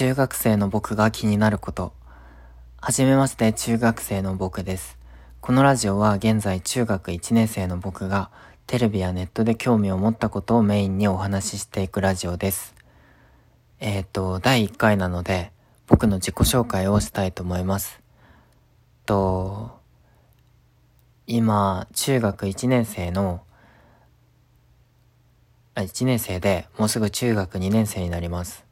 [0.00, 1.92] 中学生の僕が気になること。
[2.80, 4.96] はじめまして中学生の僕です。
[5.42, 8.30] このラジオは現在中学1年生の僕が
[8.66, 12.74] テレビやネットで興味を持ったことをメインにお話ししていくラジオです。
[13.78, 15.52] えっ、ー、と、第1回なので
[15.86, 18.00] 僕の自己紹介をしたいと思います。
[19.04, 19.80] と、
[21.26, 23.42] 今、中学1年生の
[25.74, 28.69] あ1年生でもうすぐ中学2年生になります。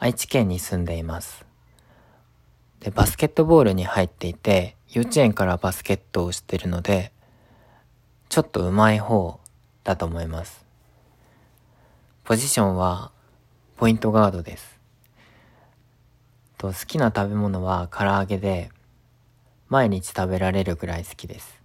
[0.00, 1.44] 愛知県に住んでいます。
[2.78, 7.12] で、バスケットボールに入っていて、幼稚園からバスケットをしてるので、
[8.28, 9.40] ちょっと上手い方
[9.82, 10.64] だと思います。
[12.22, 13.10] ポジションは
[13.76, 14.78] ポイントガードです。
[16.58, 18.70] と好きな食べ物は唐揚げで、
[19.68, 21.60] 毎日食べられるぐらい好きです。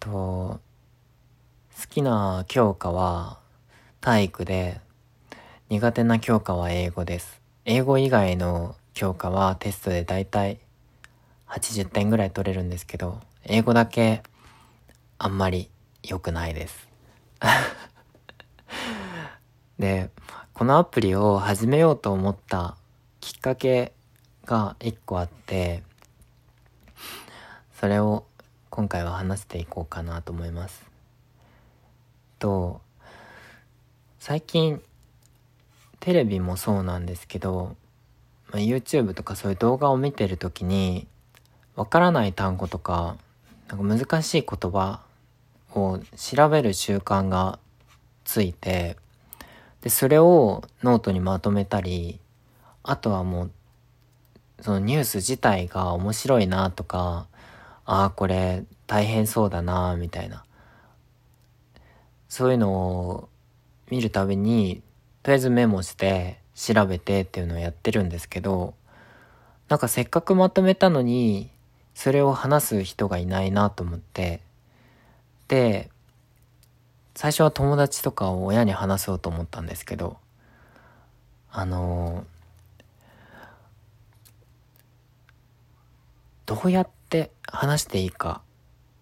[0.00, 0.60] と、好
[1.88, 3.38] きな教科は
[4.00, 4.80] 体育で、
[5.70, 7.40] 苦手な教科は英語です。
[7.64, 10.58] 英語以外の教科はテストでだいたい
[11.46, 14.24] 80点ぐらい取れるんですけど、英語だけ
[15.16, 15.70] あんまり
[16.02, 16.88] 良くないです。
[19.78, 20.10] で、
[20.54, 22.76] このアプリを始めようと思った
[23.20, 23.92] きっかけ
[24.46, 25.84] が一個あって、
[27.78, 28.24] それを
[28.70, 30.84] 今回は話していこうかなと思います。
[32.40, 32.80] と、
[34.18, 34.82] 最近
[36.00, 37.76] テレビもそうなんですけど、
[38.50, 41.06] まあ、YouTube とかそういう動画を見てる時に
[41.76, 43.16] わからない単語とか
[43.68, 45.00] なんか難しい言葉
[45.74, 47.58] を調べる習慣が
[48.24, 48.96] ついて
[49.82, 52.18] でそれをノートにまとめたり
[52.82, 53.50] あとはもう
[54.60, 57.26] そのニュース自体が面白いなとか
[57.84, 60.44] ああこれ大変そうだなみたいな。
[62.28, 63.28] そういうのを
[63.90, 64.82] 見るたびに
[65.22, 68.74] とりあえずメモして調べてっていうのをやってるんですけど、
[69.68, 71.50] なんかせっかくまとめたのに、
[71.94, 74.40] それを話す人がいないなと思って、
[75.48, 75.90] で、
[77.14, 80.16] 最初は友達とかを親に話そうと思ったんですけど、
[81.52, 82.24] あの
[86.46, 88.40] どうやって話していいか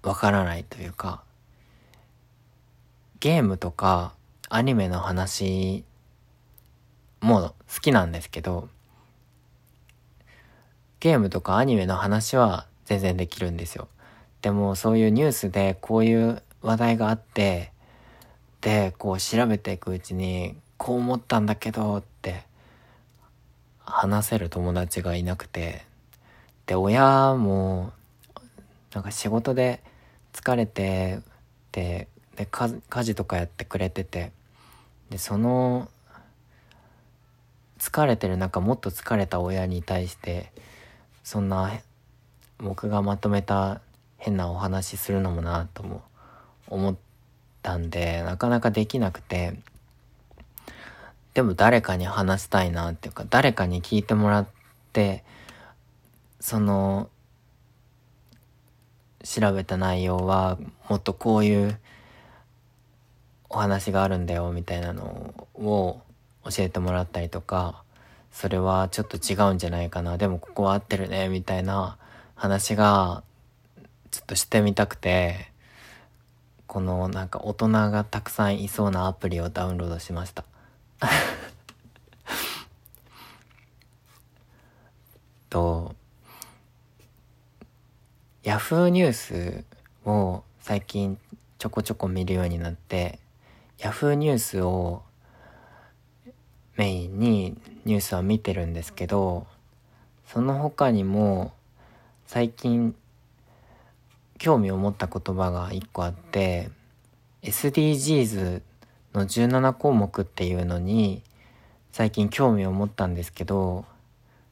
[0.03, 1.23] わからないというか、
[3.21, 4.15] ゲームとか
[4.49, 5.85] アニメの話
[7.21, 8.69] も好きなんですけど、
[11.01, 13.89] ゲームとかアニメの話は全然できるんですよ。
[14.43, 17.73] でもそういうニュースでこういう話題があって、
[18.61, 22.45] で、こう調べていくうちに、こう思ったんだけどって
[23.81, 25.85] 話せる友達がいなくて、
[26.67, 27.93] で、親も、
[28.95, 29.83] なんか仕事で
[30.33, 31.21] 疲れて、
[31.73, 34.33] で、で家事とかやってくれてて、
[35.11, 35.89] で、その
[37.99, 40.53] 疲れてる中もっと疲れた親に対して
[41.25, 41.73] そんな
[42.59, 43.81] 僕がまとめた
[44.19, 46.03] 変なお話するのもなとも
[46.69, 46.97] 思っ
[47.61, 49.59] たんでなかなかできなくて
[51.35, 54.47] でも誰かに話したいなっていうか誰かに聞いてもらっ
[54.93, 55.25] て
[56.39, 57.11] その
[59.25, 60.57] 調べた内容は
[60.89, 61.77] もっとこういう
[63.49, 66.01] お話があるんだよみたいなのを
[66.45, 67.83] 教えてもらったりとか、
[68.33, 71.99] それはちょっと違うんじゃないかな、でもここは合ってるね、みたいな
[72.35, 73.23] 話が、
[74.11, 75.51] ちょっとしてみたくて、
[76.67, 80.45] このなんか大人がたくさんいそうなアプリをダウンロードしました。
[85.51, 85.97] と、
[88.43, 89.65] ヤフーニュース
[90.05, 91.19] を最近
[91.59, 93.19] ちょこちょこ見るようになって、
[93.79, 95.03] ヤフーニュースを
[96.79, 99.47] メインにニュースは見てるんですけど
[100.27, 101.53] その他にも
[102.27, 102.95] 最近
[104.39, 106.71] 興味を持った言葉が一個あって
[107.43, 108.63] SDGs
[109.13, 111.23] の17項目っていうのに
[111.91, 113.85] 最近興味を持ったんですけど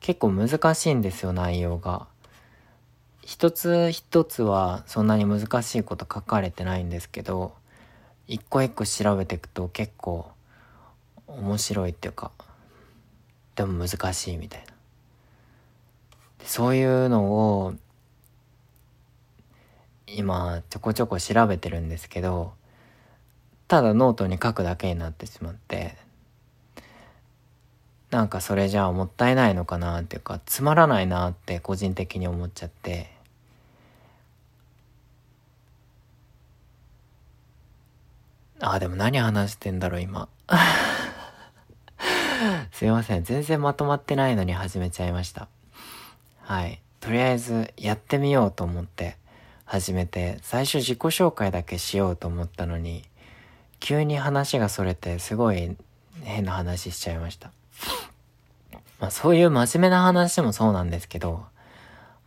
[0.01, 2.09] 結構難しいんですよ内容が。
[3.23, 7.55] 一つ一つはそんなに難しいこと書かれてないんですけど
[8.29, 10.31] 一個一個調べていくと結構
[11.27, 12.31] 面白いっていうか
[13.55, 14.77] でも難しいみたいな。
[16.45, 17.75] そういうのを
[20.07, 22.53] 今ちょこちょこ調べてるんですけど
[23.67, 25.97] ただノートに書くだけになってしまって
[28.11, 33.15] なんかそれじゃあもったいないのかなっていうかつまらないなって個人的に思っちゃって。
[38.59, 40.29] ああでも何話してんだろう今。
[42.77, 43.25] すいません。
[43.25, 45.49] 全然まとまってないのに始めちゃいました。
[46.43, 46.83] はい。
[47.01, 49.17] とりあえずやってみようと思って
[49.65, 53.05] 始めて、最初自己紹介だけしようと思ったのに、
[53.81, 55.75] 急に話がそれてすごい
[56.23, 57.51] 変な話しちゃいました。
[59.01, 61.47] まあそういう真面目な話もそうなんですけど、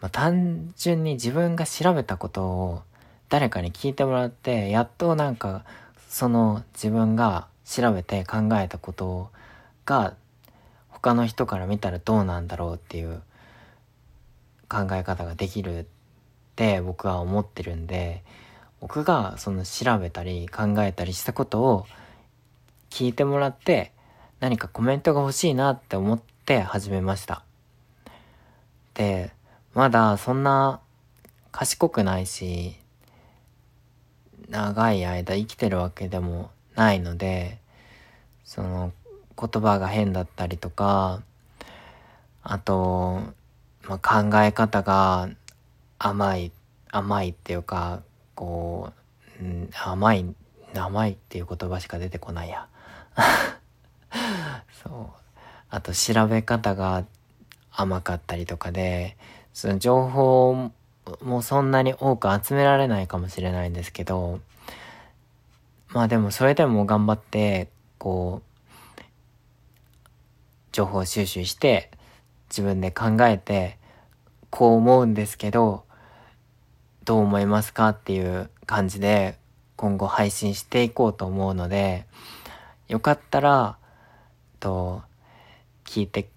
[0.01, 2.81] まあ単純に自分が調べたことを
[3.29, 5.63] 誰かに聞いてもらって、やっとなんか
[6.07, 9.29] その自分が調べて考えたこと
[9.85, 10.15] が
[11.01, 13.21] 他の人から見たらどうなんだろうっていう
[14.67, 15.85] 考え方ができるっ
[16.55, 18.23] て僕は思ってるんで、
[18.81, 21.85] 僕がその調べたり考えたりしたことを
[22.89, 23.93] 聞いてもらって
[24.39, 27.43] 何かコメントが欲しいなって思って始めました。
[28.93, 29.31] で、
[29.73, 30.81] まだそんな
[31.51, 32.75] 賢くないし、
[34.49, 37.59] 長い間生きてるわけでもないので、
[38.43, 38.91] その
[39.39, 41.21] 言葉が変だったりとか、
[42.43, 43.21] あと、
[43.87, 45.29] まあ、考え方が
[45.97, 46.51] 甘い、
[46.91, 48.01] 甘いっていうか、
[48.35, 48.91] こ
[49.39, 50.25] う、うん、甘い、
[50.75, 52.67] 甘いっていう言葉しか出てこないや。
[54.83, 55.19] そう。
[55.69, 57.05] あと調べ方が
[57.71, 59.15] 甘かったりとかで、
[59.53, 60.71] その情報
[61.21, 64.39] もそんなに多く集められないかもしれないんですけど、
[65.89, 68.48] まあでもそれでも頑張って、こう、
[70.71, 71.91] 情報収集して、
[72.49, 73.77] 自分で考えて、
[74.49, 75.83] こう思うんですけど、
[77.05, 79.39] どう思いますかっていう感じで
[79.79, 82.05] 今後配信していこうと思うので、
[82.89, 83.77] よかったら、
[84.59, 85.03] と、
[85.85, 86.29] 聞いて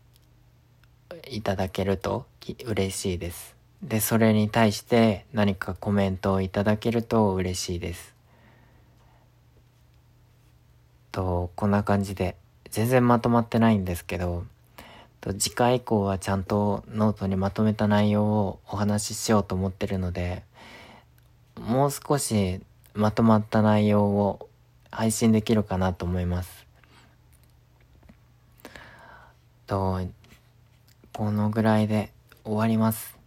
[1.28, 2.26] いただけると
[2.64, 3.56] 嬉しいです。
[3.82, 8.14] で、それに対して何かコメントをいただけると嬉しいです。
[11.10, 12.36] と、こんな感じで、
[12.72, 14.44] 全然まとまってないんですけど、
[15.38, 20.42] 次回以降はちゃんとノートにまとめた内容をお話ししようと思ってるので、
[21.60, 22.62] もう少し
[22.94, 24.48] まとまった内容を
[24.90, 26.66] 配信できるかなと思います。
[29.66, 30.00] と、
[31.12, 32.10] このぐらいで
[32.42, 33.21] 終わります。